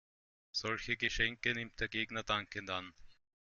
Solche 0.51 0.97
Geschenke 0.97 1.53
nimmt 1.53 1.79
der 1.79 1.87
Gegner 1.87 2.23
dankend 2.23 2.71
an. 2.71 2.91